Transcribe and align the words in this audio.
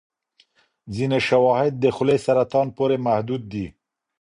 ځینې 0.95 1.19
شواهد 1.27 1.73
د 1.83 1.85
خولې 1.95 2.17
سرطان 2.25 2.67
پورې 2.77 2.97
محدود 3.05 3.41
دي. 3.53 3.65